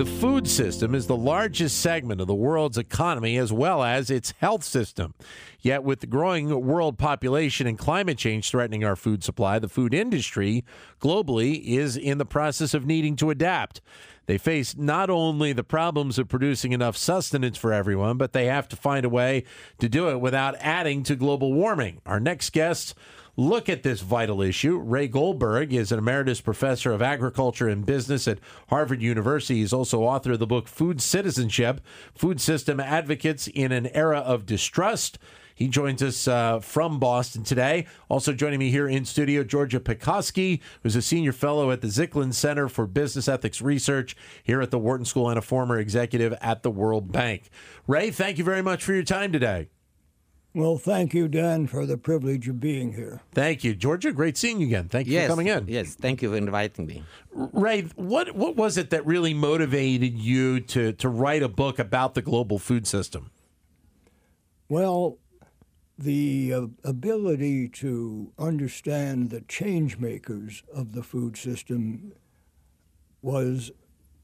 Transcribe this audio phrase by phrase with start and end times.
[0.00, 4.32] The food system is the largest segment of the world's economy as well as its
[4.38, 5.12] health system.
[5.60, 9.92] Yet, with the growing world population and climate change threatening our food supply, the food
[9.92, 10.64] industry
[11.02, 13.82] globally is in the process of needing to adapt.
[14.24, 18.68] They face not only the problems of producing enough sustenance for everyone, but they have
[18.68, 19.44] to find a way
[19.80, 22.00] to do it without adding to global warming.
[22.06, 22.94] Our next guest
[23.40, 24.76] look at this vital issue.
[24.76, 29.60] Ray Goldberg is an emeritus professor of agriculture and business at Harvard University.
[29.60, 31.80] He's also author of the book Food Citizenship
[32.14, 35.18] Food System Advocates in an Era of Distrust.
[35.54, 37.86] He joins us uh, from Boston today.
[38.08, 42.32] Also joining me here in studio, Georgia Petkoski, who's a senior fellow at the Zicklin
[42.34, 46.62] Center for Business Ethics Research here at the Wharton School and a former executive at
[46.62, 47.50] the World Bank.
[47.86, 49.68] Ray, thank you very much for your time today.
[50.52, 53.20] Well, thank you, Dan, for the privilege of being here.
[53.32, 54.10] Thank you, Georgia.
[54.10, 54.88] Great seeing you again.
[54.88, 55.66] Thank you yes, for coming in.
[55.68, 57.04] Yes, thank you for inviting me.
[57.32, 62.14] Ray, what what was it that really motivated you to to write a book about
[62.14, 63.30] the global food system?
[64.68, 65.18] Well,
[65.96, 72.12] the uh, ability to understand the change makers of the food system
[73.22, 73.70] was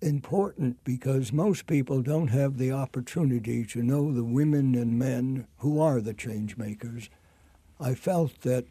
[0.01, 5.81] important because most people don't have the opportunity to know the women and men who
[5.81, 7.09] are the change makers.
[7.81, 8.67] I felt that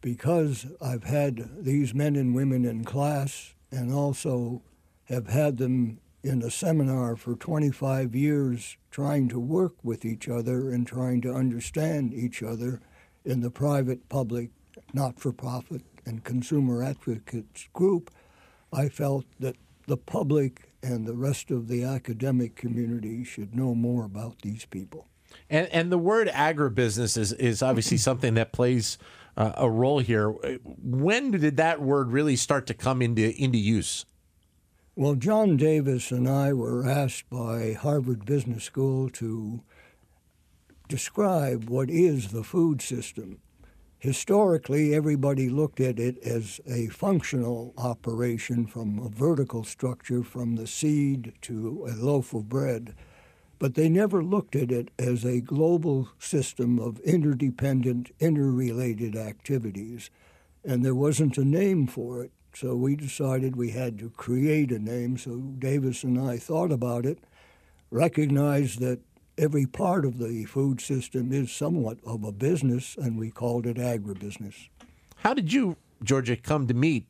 [0.00, 4.62] because I've had these men and women in class and also
[5.04, 10.70] have had them in a seminar for 25 years trying to work with each other
[10.70, 12.80] and trying to understand each other
[13.24, 14.50] in the private, public,
[14.92, 18.10] not for profit, and consumer advocates group,
[18.72, 19.56] I felt that
[19.88, 25.08] the public and the rest of the academic community should know more about these people.
[25.50, 28.98] And, and the word agribusiness is, is obviously something that plays
[29.36, 30.30] uh, a role here.
[30.30, 34.04] When did that word really start to come into, into use?
[34.94, 39.62] Well, John Davis and I were asked by Harvard Business School to
[40.88, 43.40] describe what is the food system.
[44.00, 50.68] Historically, everybody looked at it as a functional operation from a vertical structure from the
[50.68, 52.94] seed to a loaf of bread,
[53.58, 60.10] but they never looked at it as a global system of interdependent, interrelated activities.
[60.64, 64.78] And there wasn't a name for it, so we decided we had to create a
[64.78, 65.18] name.
[65.18, 67.18] So Davis and I thought about it,
[67.90, 69.00] recognized that
[69.38, 73.76] every part of the food system is somewhat of a business, and we called it
[73.76, 74.68] agribusiness.
[75.16, 77.06] How did you, Georgia, come to meet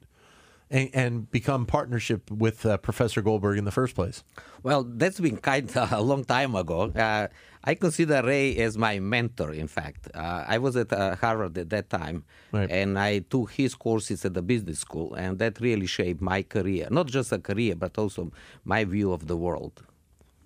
[0.71, 4.22] and, and become partnership with uh, Professor Goldberg in the first place?
[4.62, 6.91] Well, that's been kind of a long time ago.
[6.91, 7.28] Uh,
[7.65, 10.09] I consider Ray as my mentor, in fact.
[10.15, 12.71] Uh, I was at uh, Harvard at that time, right.
[12.71, 16.88] and I took his courses at the business school, and that really shaped my career.
[16.91, 18.33] Not just a career, but also
[18.65, 19.83] my view of the world.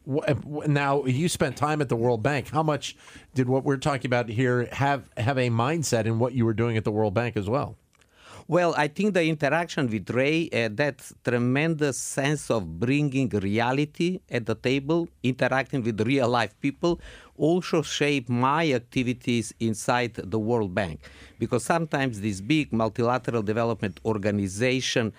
[0.07, 2.49] Now you spent time at the World Bank.
[2.51, 2.97] How much
[3.35, 6.77] did what we're talking about here have have a mindset in what you were doing
[6.77, 7.77] at the World Bank as well?
[8.49, 14.47] Well, I think the interaction with Ray, uh, that tremendous sense of bringing reality at
[14.47, 17.01] the table, interacting with real life people,
[17.37, 21.01] also shape my activities inside the World Bank.
[21.39, 25.13] Because sometimes these big multilateral development organizations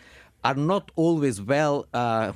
[0.43, 2.33] are not always well uh,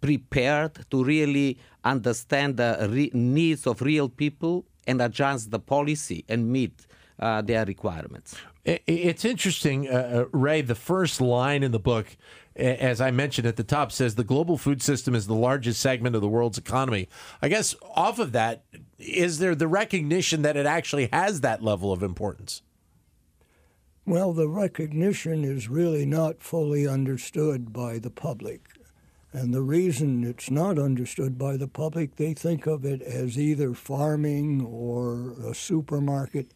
[0.00, 6.50] prepared to really understand the re- needs of real people and adjust the policy and
[6.50, 6.86] meet
[7.18, 8.36] uh, their requirements.
[8.64, 9.92] It's interesting, uh,
[10.32, 10.60] uh, Ray.
[10.60, 12.16] The first line in the book,
[12.54, 16.14] as I mentioned at the top, says the global food system is the largest segment
[16.14, 17.08] of the world's economy.
[17.40, 18.64] I guess off of that,
[18.98, 22.62] is there the recognition that it actually has that level of importance?
[24.04, 28.77] Well, the recognition is really not fully understood by the public.
[29.38, 33.72] And the reason it's not understood by the public, they think of it as either
[33.72, 36.52] farming or a supermarket,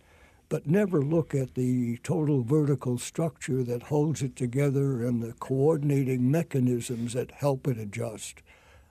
[0.48, 6.28] but never look at the total vertical structure that holds it together and the coordinating
[6.28, 8.42] mechanisms that help it adjust.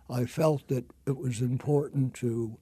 [0.09, 2.55] I felt that it was important to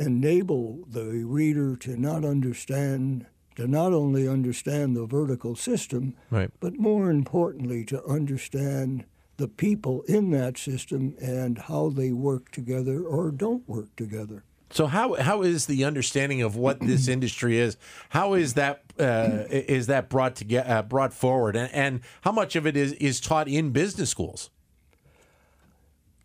[0.00, 3.26] enable the reader to not understand
[3.56, 6.50] to not only understand the vertical system, right.
[6.58, 9.04] but more importantly to understand
[9.38, 14.44] the people in that system and how they work together or don't work together.
[14.70, 17.78] So how how is the understanding of what this industry is?
[18.10, 22.32] How is that uh, is that brought to get uh, brought forward, and, and how
[22.32, 24.50] much of it is is taught in business schools?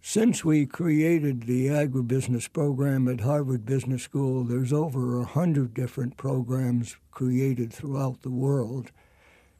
[0.01, 6.18] Since we created the agribusiness program at Harvard Business School, there's over a hundred different
[6.18, 8.92] programs created throughout the world.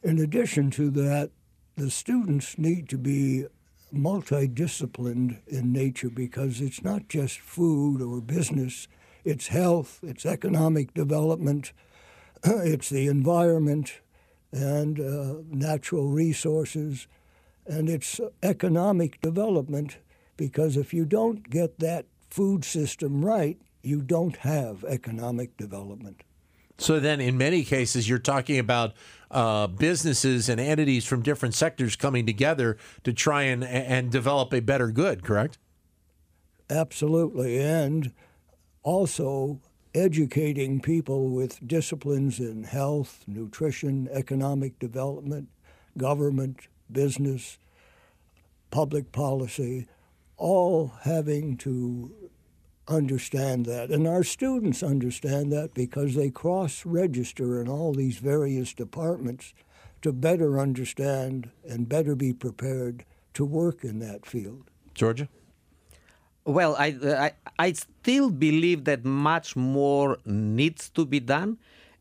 [0.04, 1.32] In addition to that,
[1.76, 3.46] the students need to be
[3.94, 8.88] multidisciplined in nature because it's not just food or business,
[9.24, 11.72] it's health, it's economic development,
[12.44, 14.02] it's the environment
[14.52, 17.08] and uh, natural resources,
[17.66, 19.98] and it's economic development
[20.38, 26.24] because if you don't get that food system right, you don't have economic development.
[26.84, 28.94] So then, in many cases, you're talking about
[29.32, 34.60] uh, businesses and entities from different sectors coming together to try and and develop a
[34.60, 35.24] better good.
[35.24, 35.58] Correct?
[36.70, 38.12] Absolutely, and
[38.84, 39.62] also
[39.96, 45.48] educating people with disciplines in health, nutrition, economic development,
[45.98, 47.60] government, business,
[48.72, 49.88] public policy,
[50.36, 52.23] all having to
[52.88, 53.90] understand that.
[53.90, 59.54] And our students understand that because they cross register in all these various departments
[60.02, 64.70] to better understand and better be prepared to work in that field.
[64.94, 65.30] Georgia?
[66.46, 71.58] Well, I, I, I still believe that much more needs to be done.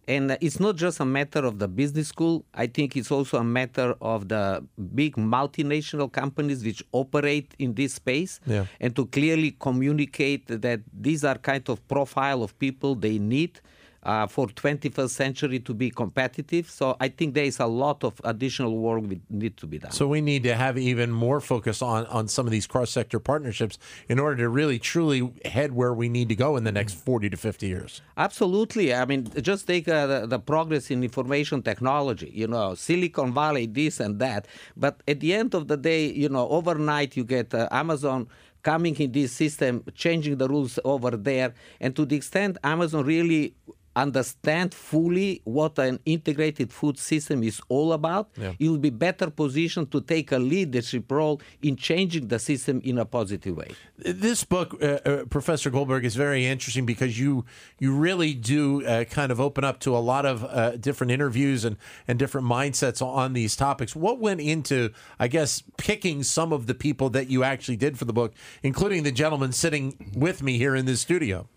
[0.09, 2.45] And it's not just a matter of the business school.
[2.55, 4.65] I think it's also a matter of the
[4.95, 8.67] big multinational companies which operate in this space Yeah.
[8.81, 13.61] and to clearly communicate that these are kind of profile of people they need
[14.03, 16.69] uh, for 21st century to be competitive.
[16.71, 19.93] So I think there is a lot of additional work that need to be done.
[19.93, 23.19] So we need to have even more focus on on some of these cross sector
[23.19, 23.79] partnerships
[24.09, 27.31] in order to really truly head where we need to go in the next forty
[27.31, 28.01] to fifty years.
[28.17, 28.95] Absolutely.
[28.95, 33.67] I mean, just take uh, the, the progress in information technology, you know, Silicon Valley,
[33.67, 34.47] this and that.
[34.77, 38.29] But at the end of the day, you know, overnight you get uh, Amazon
[38.63, 41.55] coming in this system, changing the rules over there.
[41.81, 43.55] And to the extent Amazon really
[43.97, 48.53] understand fully what an integrated food system is all about, Yeah.
[48.59, 53.05] you'll be better positioned to take a leadership role in changing the system in a
[53.05, 53.69] positive way.
[53.99, 57.45] This book, uh, uh, Professor Goldberg, is very interesting because you
[57.79, 61.65] you really do uh, kind of open up to a lot of uh, different interviews
[61.65, 61.77] and
[62.09, 63.95] and different mindsets on these topics.
[63.95, 68.05] What went into, I guess, picking some of the people that you actually did for
[68.07, 71.49] the book, including the gentleman sitting with me here in this studio?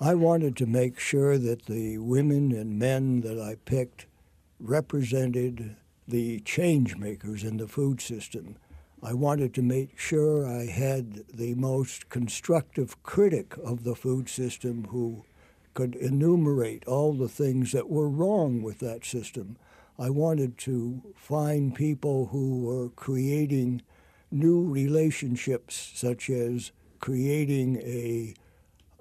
[0.00, 4.06] I wanted to make sure that the women and men that I picked
[4.58, 5.76] represented
[6.08, 8.56] the change makers in the food system.
[9.02, 14.88] I wanted to make sure I had the most constructive critic of the food system
[14.90, 15.24] who
[15.74, 19.56] could enumerate all the things that were wrong with that system.
[19.96, 23.82] I wanted to find people who were creating
[24.30, 28.34] new relationships, such as creating a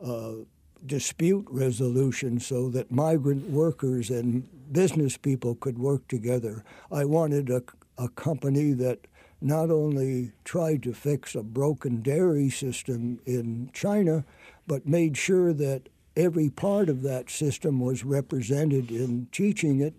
[0.03, 0.45] uh,
[0.85, 6.63] dispute resolution so that migrant workers and business people could work together.
[6.91, 7.63] I wanted a,
[7.97, 9.07] a company that
[9.41, 14.23] not only tried to fix a broken dairy system in China,
[14.65, 19.95] but made sure that every part of that system was represented in teaching it,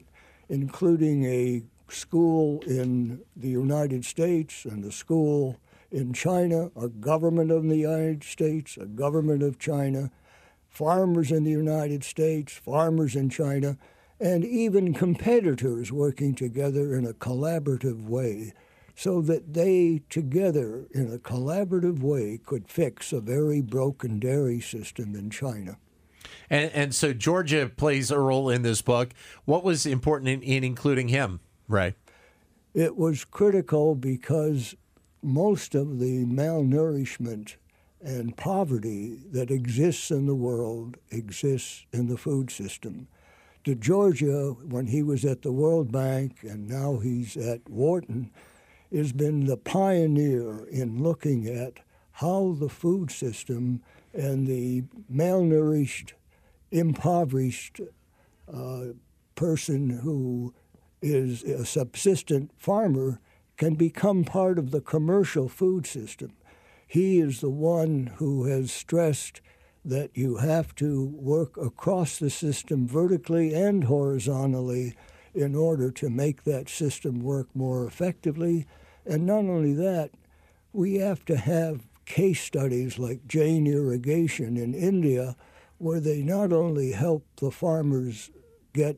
[0.48, 5.58] including a school in the United States and a school
[5.90, 10.10] in China, a government of the United States, a government of China,
[10.74, 13.78] farmers in the United States, farmers in China,
[14.20, 18.52] and even competitors working together in a collaborative way
[18.96, 25.14] so that they together in a collaborative way could fix a very broken dairy system
[25.14, 25.78] in China.
[26.50, 29.12] And, and so Georgia plays a role in this book.
[29.44, 31.94] What was important in, in including him, Ray?
[32.72, 34.74] It was critical because
[35.22, 37.56] most of the malnourishment
[38.04, 43.08] and poverty that exists in the world exists in the food system.
[43.64, 48.30] To Georgia, when he was at the World Bank and now he's at Wharton,
[48.92, 51.80] has been the pioneer in looking at
[52.12, 53.82] how the food system
[54.12, 56.12] and the malnourished,
[56.70, 57.80] impoverished
[58.52, 58.84] uh,
[59.34, 60.54] person who
[61.00, 63.18] is a subsistent farmer
[63.56, 66.32] can become part of the commercial food system.
[66.86, 69.40] He is the one who has stressed
[69.84, 74.94] that you have to work across the system vertically and horizontally
[75.34, 78.66] in order to make that system work more effectively.
[79.04, 80.12] And not only that,
[80.72, 85.36] we have to have case studies like Jain Irrigation in India,
[85.78, 88.30] where they not only help the farmers
[88.72, 88.96] get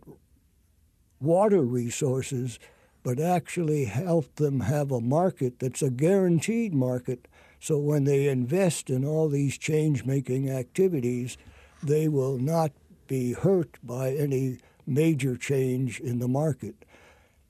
[1.20, 2.58] water resources,
[3.02, 7.28] but actually help them have a market that's a guaranteed market
[7.60, 11.36] So when they invest in all these change making activities,
[11.82, 12.72] they will not
[13.06, 16.84] be hurt by any major change in the market.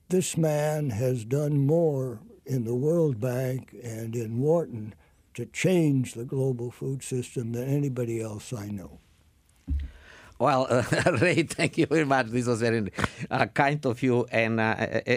[0.09, 4.93] This man has done more in the World Bank and in Wharton
[5.33, 8.99] to change the global food system than anybody else I know.
[10.39, 10.83] Well, uh,
[11.21, 12.27] Ray, thank you very much.
[12.27, 12.91] This was very
[13.31, 14.25] uh, kind of you.
[14.31, 14.75] And uh,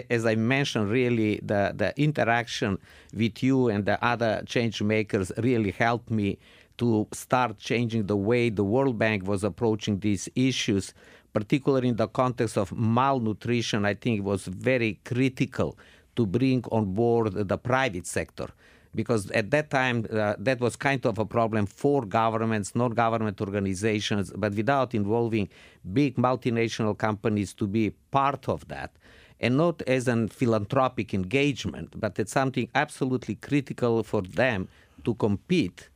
[0.09, 2.79] as I mentioned, really, the, the interaction
[3.13, 6.39] with you and the other change makers really helped me
[6.79, 10.93] to start changing the way the World Bank was approaching these issues,
[11.33, 13.85] particularly in the context of malnutrition.
[13.85, 15.77] I think it was very critical
[16.15, 18.47] to bring on board the private sector
[18.93, 24.31] because at that time uh, that was kind of a problem for governments, non-government organizations,
[24.35, 25.49] but without involving
[25.93, 28.91] big multinational companies to be part of that.
[29.39, 34.67] And not as a philanthropic engagement, but it's something absolutely critical for them
[35.03, 35.89] to compete.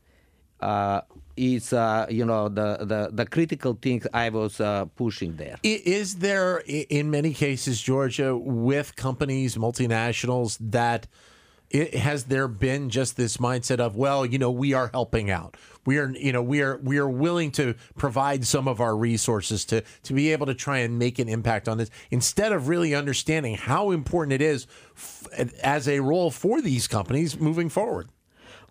[0.59, 1.01] Uh,
[1.37, 5.57] is uh, you know the, the the critical things I was uh, pushing there.
[5.63, 11.07] Is there in many cases, Georgia, with companies, multinationals that
[11.69, 15.57] it, has there been just this mindset of well you know we are helping out
[15.85, 19.65] we are you know we are we are willing to provide some of our resources
[19.65, 22.93] to to be able to try and make an impact on this instead of really
[22.93, 25.27] understanding how important it is f-
[25.61, 28.09] as a role for these companies moving forward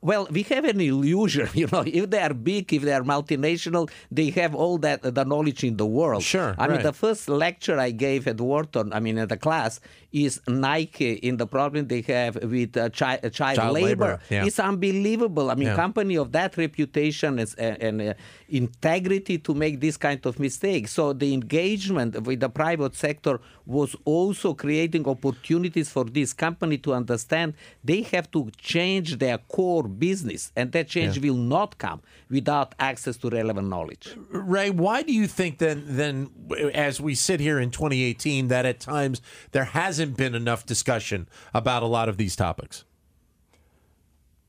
[0.04, 1.82] well, we have an illusion, you know.
[1.86, 5.78] If they are big, if they are multinational, they have all that the knowledge in
[5.78, 6.22] the world.
[6.22, 6.54] Sure.
[6.58, 6.72] I right.
[6.72, 9.80] mean, the first lecture I gave at Wharton, I mean, at the class,
[10.14, 13.88] is Nike in the problem they have with uh, chi- uh, child, child, labor.
[13.88, 14.20] labor.
[14.30, 14.44] Yeah.
[14.46, 15.50] It's unbelievable.
[15.50, 15.76] I mean, yeah.
[15.76, 18.14] company of that reputation and, and uh,
[18.48, 20.86] integrity to make this kind of mistake.
[20.88, 26.94] So the engagement with the private sector was also creating opportunities for this company to
[26.94, 31.24] understand they have to change their core business, and that change Yeah.
[31.30, 34.14] will not come without access to relevant knowledge.
[34.30, 36.30] Ray, why do you think then then
[36.72, 39.20] as we sit here in 2018 that at times
[39.52, 39.64] there
[40.04, 42.84] hasn't been enough discussion about a lot of these topics?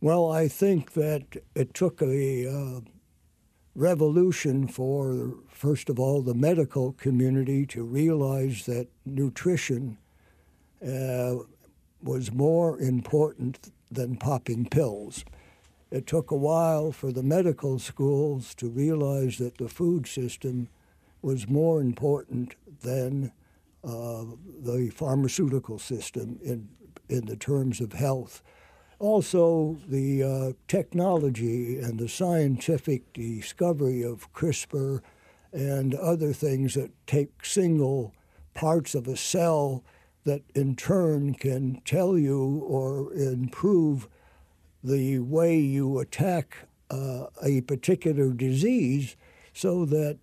[0.02, 1.24] Well, I think that
[1.56, 2.82] it took a uh,
[3.74, 9.98] revolution for, first of all, the medical community to realize that nutrition
[10.86, 11.36] uh,
[12.04, 15.24] was more important than popping pills.
[15.90, 20.68] It took a while for the medical schools to realize that the food system
[21.22, 23.32] was more important than
[23.86, 24.25] uh,
[24.63, 26.68] the pharmaceutical system in,
[27.08, 28.42] in the terms of health.
[28.98, 35.01] Also, the uh, technology and the scientific discovery of CRISPR
[35.51, 38.13] and other things that take single
[38.54, 39.84] parts of a cell
[40.24, 44.08] that in turn can tell you or improve
[44.84, 49.15] the way you attack uh, a particular disease
[49.54, 50.18] so that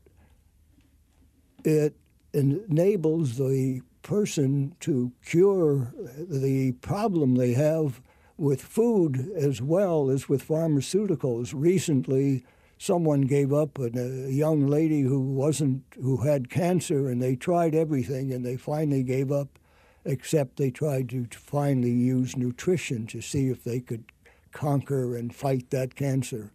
[1.64, 1.95] it
[2.33, 8.01] enables the person to cure the problem they have
[8.37, 11.53] with food as well as with pharmaceuticals.
[11.55, 12.45] Recently,
[12.79, 17.75] someone gave up a, a young lady who wasn't who had cancer, and they tried
[17.75, 19.59] everything, and they finally gave up.
[20.05, 24.03] Except they tried to finally use nutrition to see if they could
[24.51, 26.51] conquer and fight that cancer,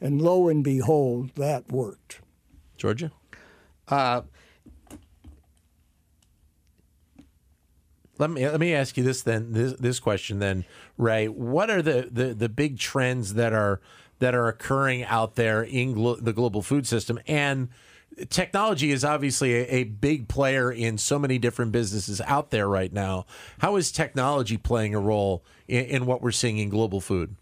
[0.00, 2.20] and lo and behold, that worked.
[2.76, 3.10] Georgia.
[3.88, 4.22] Uh,
[8.22, 10.64] Let me let me ask you this then this this question then
[10.96, 11.26] Ray.
[11.26, 13.80] What are the, the, the big trends that are
[14.20, 17.18] that are occurring out there in glo- the global food system?
[17.26, 17.70] And
[18.30, 22.92] technology is obviously a, a, big player in so many different businesses out there right
[22.92, 23.26] now.
[23.58, 27.34] How is technology playing a role in, in what we're seeing in global food?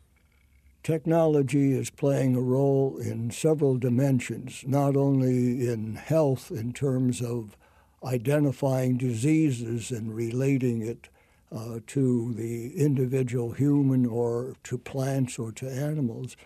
[0.83, 7.59] Technology is playing a role in several dimensions not only in health in terms of
[8.05, 11.09] identifying diseases and relating it
[11.53, 16.37] uh, to the individual human or to plants or to animals,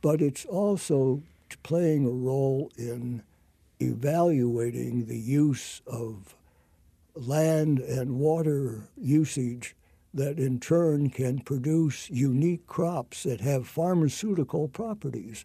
[0.00, 1.22] but it's also
[1.62, 3.22] playing a role in
[3.80, 6.34] evaluating the use of
[7.14, 9.74] land and water usage
[10.14, 15.44] that in turn can produce unique crops that have pharmaceutical properties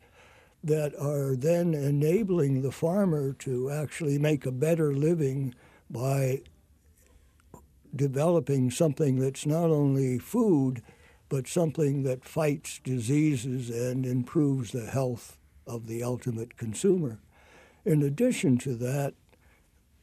[0.64, 5.54] that are then enabling the farmer to actually make a better living
[5.90, 6.42] by
[7.96, 10.82] developing something that's not only food,
[11.30, 17.20] but something that fights diseases and improves the health of the ultimate consumer.
[17.86, 19.14] In addition to that,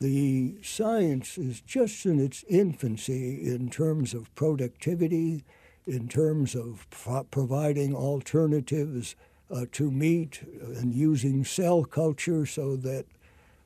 [0.01, 5.45] the science is just in its infancy in terms of productivity,
[5.87, 9.15] in terms of pro- providing alternatives
[9.51, 10.43] uh, to meat
[10.77, 13.07] and using cell culture so that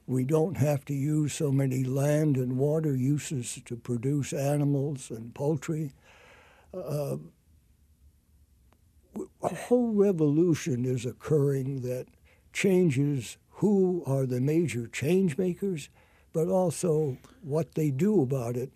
[0.06, 5.34] we don't have to use so many land and water uses to produce animals and
[5.34, 5.92] poultry.
[6.72, 7.16] Uh,
[9.42, 12.06] a whole revolution is occurring that
[12.52, 15.88] changes who are the major change makers,
[16.32, 18.72] but also what they do about it.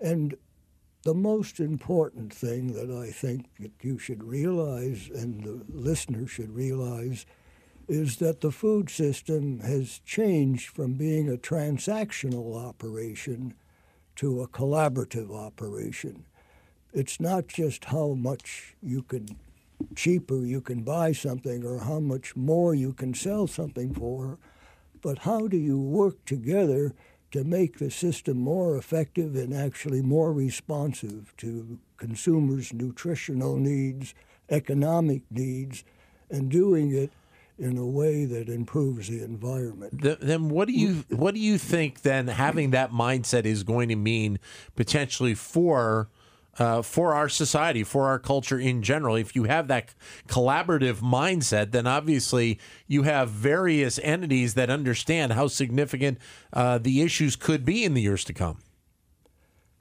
[0.00, 0.36] And
[1.04, 6.50] the most important thing that I think that you should realize and the listener should
[6.54, 7.26] realize
[7.86, 13.52] is that the food system has changed from being a transactional operation
[14.16, 16.24] to a collaborative operation.
[16.94, 19.36] It's not just how much you can
[19.94, 24.38] cheaper you can buy something or how much more you can sell something for,
[25.02, 26.94] but how do you work together
[27.34, 34.14] to make the system more effective and actually more responsive to consumers' nutritional needs,
[34.50, 35.82] economic needs,
[36.30, 37.10] and doing it
[37.58, 40.00] in a way that improves the environment.
[40.20, 43.96] Then what do you what do you think then having that mindset is going to
[43.96, 44.38] mean
[44.76, 46.08] potentially for
[46.58, 49.16] uh, for our society, for our culture in general.
[49.16, 49.94] If you have that
[50.28, 56.18] collaborative mindset, then obviously you have various entities that understand how significant
[56.52, 58.58] uh, the issues could be in the years to come.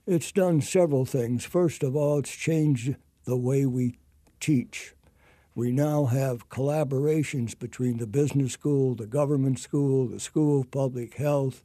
[0.05, 1.45] It's done several things.
[1.45, 3.97] First of all, it's changed the way we
[4.39, 4.93] teach.
[5.55, 11.13] We now have collaborations between the business school, the government school, the school of public
[11.13, 11.63] health,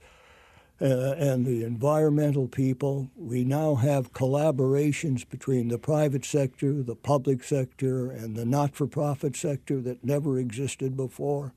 [0.80, 3.10] uh, and the environmental people.
[3.16, 8.86] We now have collaborations between the private sector, the public sector, and the not for
[8.86, 11.52] profit sector that never existed before.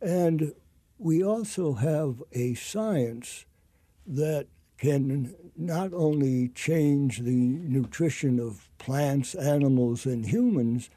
[0.00, 0.52] And
[0.98, 3.44] we also have a science
[4.06, 4.46] that
[4.76, 10.90] can not only change the nutrition of plants, animals, and humans,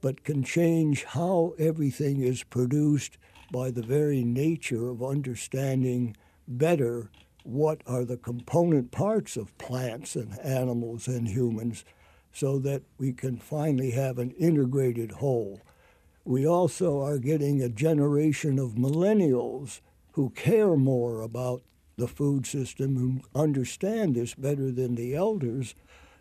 [0.00, 3.18] but can change how everything is produced
[3.52, 6.16] by the very nature of understanding
[6.46, 7.10] better
[7.42, 11.84] what are the component parts of plants and animals and humans
[12.32, 15.60] so that we can finally have an integrated whole.
[16.24, 19.80] We also are getting a generation of millennials
[20.12, 21.62] who care more about
[21.96, 25.74] the food system, who understand this better than the elders,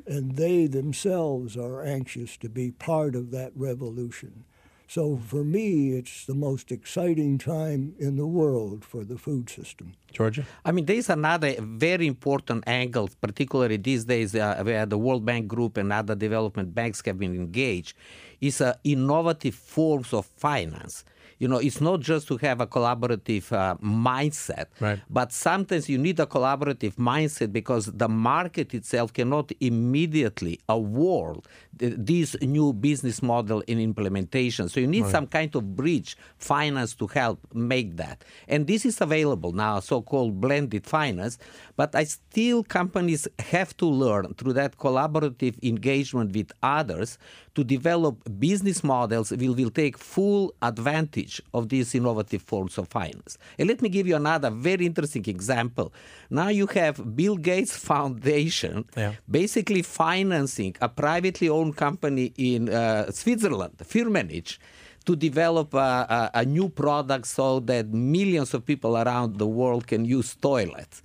[0.06, 4.46] and they themselves are anxious to be part of that revolution.
[4.88, 9.94] So for me, it's the most exciting time in the world for the food system.
[10.12, 10.46] Georgia?
[10.66, 15.26] I mean, there is another very important angle, particularly these days, uh, where the World
[15.26, 17.96] Bank Group and other development banks have been engaged,
[18.42, 21.04] is uh, innovative forms of finance
[21.40, 25.00] you know, it's not just to have a collaborative uh, mindset, right.
[25.10, 31.40] but sometimes you need a collaborative mindset because the market itself cannot immediately award
[31.72, 34.68] this new business model in implementation.
[34.68, 35.12] So you need right.
[35.12, 38.26] some kind of bridge finance to help make that.
[38.50, 41.38] And this is available now, so-called blended finance.
[41.76, 47.18] But I still companies have to learn through that collaborative engagement with others
[47.56, 53.38] to develop business models will will take full advantage of these innovative forms of finance.
[53.58, 55.88] And let me give you another very interesting example.
[56.30, 59.14] Now you have Bill Gates Foundation yeah.
[59.30, 64.58] basically financing a privately owned company in uh, Switzerland, Firmenich,
[65.06, 69.88] to develop a, a, a, new product so that millions of people around the world
[69.88, 71.02] can use toilets.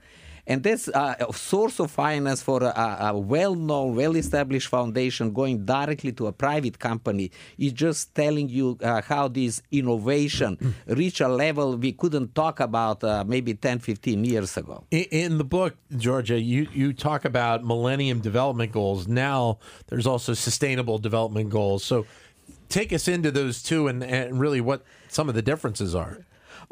[0.47, 6.13] And that's uh, a source of finance for a, a well-known, well-established foundation going directly
[6.13, 11.77] to a private company is just telling you uh, how this innovation reach a level
[11.77, 14.85] we couldn't talk about uh, maybe 10, 15 years ago.
[14.91, 19.09] In, in, the book, Georgia, you, you talk about Millennium Development Goals.
[19.09, 21.85] Now there's also Sustainable Development Goals.
[21.85, 22.05] So
[22.75, 26.19] take us into those two and, and really what some of the differences are.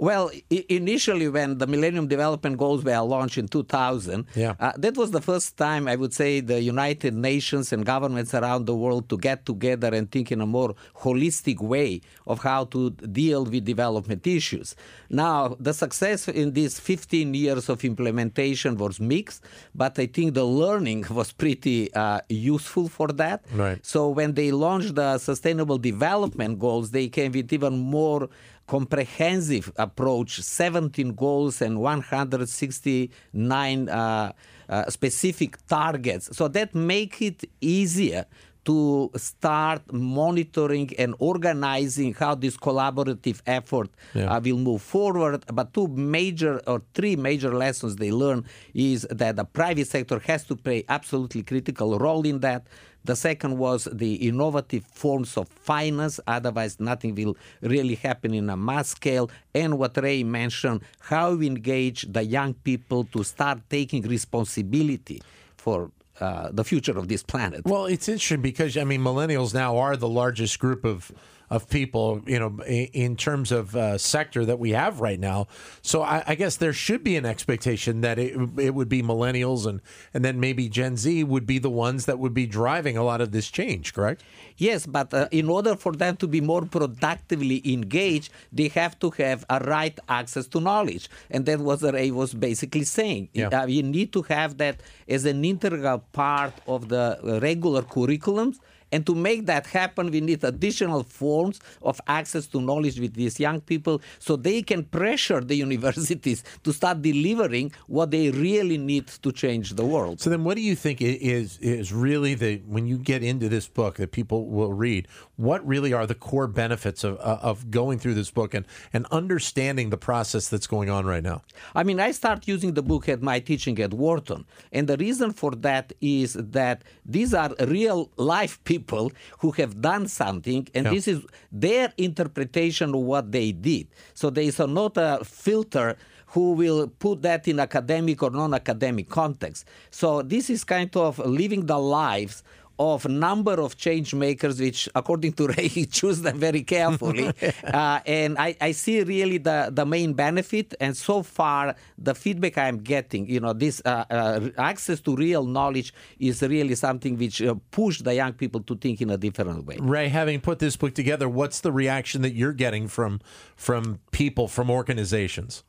[0.03, 4.57] Well, I- initially, when the Millennium Development Goals were launched in 2000, yeah.
[4.59, 8.67] uh, that was the first time I would say the United Nations and governments around
[8.67, 12.91] the world to get together and think in a more holistic way of how to
[12.91, 14.75] deal with development issues.
[15.09, 20.45] Now, the success in these 15 years of implementation was mixed, but I think the
[20.45, 23.45] learning was pretty uh, useful for that.
[23.55, 23.79] Right.
[23.87, 28.29] So when they launched the Sustainable Development Goals, they came with even more
[28.73, 34.33] comprehensive approach 17 goals and 169 uh,
[34.71, 38.25] uh, specific targets so that make it easier
[38.65, 44.35] to start monitoring and organizing how this collaborative effort yeah.
[44.35, 45.45] uh, will move forward.
[45.53, 50.45] But two major or three major lessons they learn is that the private sector has
[50.45, 52.67] to play absolutely critical role in that
[53.05, 56.21] The second was the innovative forms of finance.
[56.27, 59.31] Otherwise, nothing will really happen in a mass scale.
[59.55, 65.23] And what Ray mentioned, how we engage the young people to start taking responsibility
[65.57, 67.65] for uh, the future of this planet.
[67.65, 71.11] Well, it's interesting because I mean, millennials now are the largest group of
[71.53, 75.49] of people, you know, in terms of uh, sector that we have right now.
[75.83, 79.67] So I, I, guess there should be an expectation that it, it would be millennials
[79.67, 79.83] and
[80.15, 83.21] and then maybe Gen Z would be the ones that would be driving a lot
[83.21, 83.93] of this change.
[83.93, 84.25] Correct?
[84.57, 89.11] Yes, but uh, in order for them to be more productively engaged, they have to
[89.11, 93.29] have a right access to knowledge, and that was what Ray was basically saying.
[93.35, 93.49] Yeah.
[93.49, 98.57] Uh, you need to have that as an integral part of the regular curriculums
[98.93, 103.41] and to make that happen, we need additional forms of access to knowledge with these
[103.41, 109.07] young people so they can pressure the universities to start delivering what they really need
[109.09, 110.21] to change the world.
[110.21, 113.67] So then what do you think is is really the when you get into this
[113.67, 117.99] book that people will read, what really are the core benefits of uh, of going
[117.99, 121.43] through this book and and understanding the process that's going on right now?
[121.75, 125.33] I mean, I start using the book at my teaching at Wharton, and the reason
[125.33, 130.87] for that is that these are real life people people who have done something, and
[130.87, 130.93] yeah.
[130.93, 133.87] this is their interpretation of what they did.
[134.15, 135.97] So there is not a filter
[136.29, 139.67] who will put that in academic or non-academic context.
[139.91, 142.43] So this is kind of living the lives
[142.79, 147.33] of number of change makers, which according to Ray, he choose them very carefully.
[147.65, 150.75] uh, and I, I, see really the, the main benefit.
[150.81, 155.45] And so far, the feedback I'm getting, you know, this uh, uh, access to real
[155.45, 159.67] knowledge is really something which uh, push the young people to think in a different
[159.67, 159.77] way.
[159.81, 163.21] Ray, having put this book together, what's the reaction that you're getting from
[163.57, 165.63] from people, from organizations?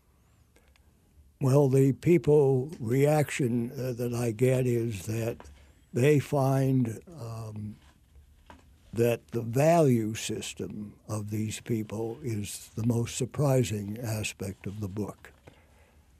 [1.43, 5.37] Well, the people reaction uh, that I get is that
[5.93, 7.75] they find um,
[8.91, 15.31] that the value system of these people is the most surprising aspect of the book.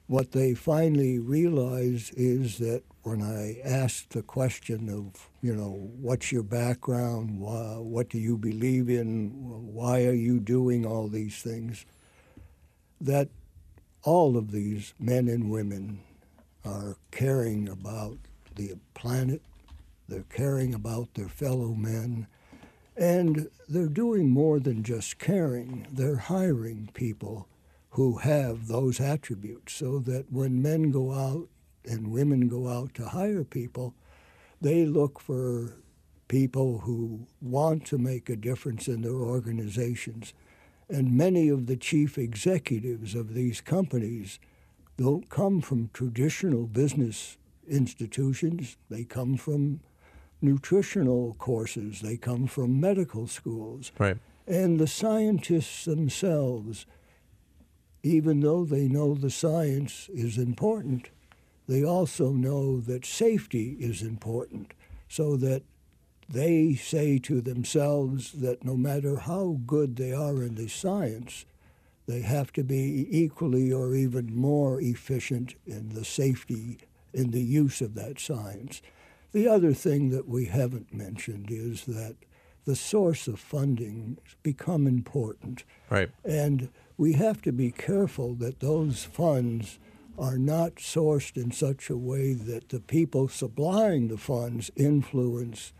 [0.08, 6.32] What they finally realize is that when I asked the question of, you know, what's
[6.32, 9.32] your background, why, what do you believe in,
[9.74, 11.86] why are you doing all these things,
[13.02, 13.30] that
[14.04, 16.02] all of these men and women
[16.66, 18.18] are caring about
[18.56, 19.42] the planet,
[20.08, 22.28] they're caring about their fellow men,
[22.96, 25.88] and they're doing more than just caring.
[25.92, 27.48] They're hiring people
[27.92, 31.48] who have those attributes so that when men go out
[31.86, 33.94] and women go out to hire people,
[34.62, 35.78] they look for
[36.28, 40.34] people who want to make a difference in their organizations.
[40.90, 44.40] And many of the chief executives of these companies
[44.98, 47.38] don't come from traditional business
[47.68, 49.80] institutions, they come from
[50.44, 53.92] nutritional courses, they come from medical schools.
[53.98, 54.18] Right.
[54.46, 56.86] And the scientists themselves,
[58.04, 61.10] even though they know the science is important,
[61.68, 64.74] they also know that safety is important,
[65.08, 65.64] so that
[66.28, 71.46] they say to themselves that no matter how good they are in the science,
[72.06, 76.80] they have to be equally or even more efficient in the safety
[77.14, 78.82] in the use of that science.
[79.34, 82.16] The other thing that we haven't mentioned is that
[82.66, 85.64] the source of funding has become important.
[85.90, 86.12] Right.
[86.24, 89.80] And we have to be careful that those funds
[90.18, 95.74] are not sourced in such a way that the people supplying the funds influence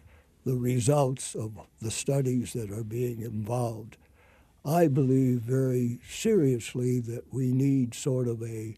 [0.44, 3.98] the results of the studies that are being involved.
[4.66, 8.76] I believe very seriously that we need sort of a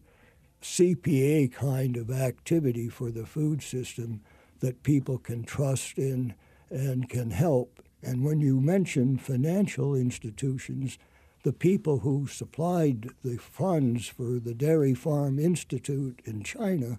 [0.62, 4.20] CPA kind of activity for the food system
[4.60, 6.34] that people can trust in
[6.70, 7.82] and can help.
[8.02, 10.98] And when you mention financial institutions,
[11.42, 16.98] the people who supplied the funds for the Dairy Farm Institute in China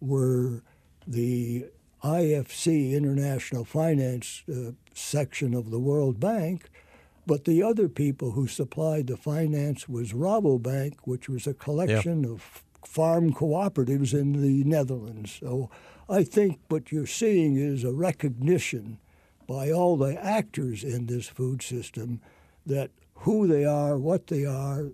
[0.00, 0.62] were
[1.06, 1.66] the
[2.04, 6.68] IFC, International Finance uh, section of the World Bank,
[7.26, 12.62] but the other people who supplied the finance was Rabobank, which was a collection of
[12.84, 15.38] farm cooperatives in the Netherlands.
[15.40, 15.70] So
[16.08, 18.98] I think what you're seeing is a recognition
[19.46, 22.20] by all the actors in this food system
[22.66, 24.90] that who they are, what they are,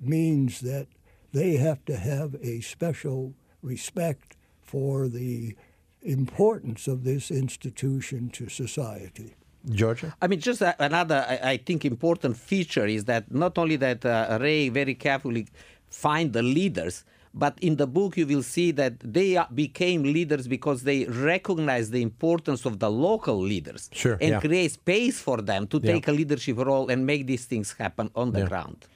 [0.00, 0.86] means that
[1.32, 5.56] they have to have a special respect for the
[6.02, 9.34] importance of this institution to society.
[9.70, 10.14] Georgia?
[10.22, 14.68] I mean, just another, I think, important feature is that not only that uh, Ray
[14.68, 15.48] very carefully
[15.90, 20.82] find the leaders, But in the book, you will see that they became leaders because
[20.82, 24.40] they recognized the importance of the local leaders Sure, and yeah.
[24.40, 25.92] create space for them to Yeah.
[25.92, 28.48] take a leadership role and make these things happen on the Yeah.
[28.48, 28.86] ground.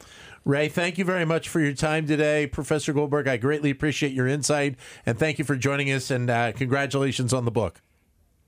[0.45, 2.49] Ray, thank you very much for your time today.
[2.49, 4.75] Professor Goldberg, I greatly appreciate your insight
[5.07, 7.81] and thank you for joining us and uh, congratulations on the book.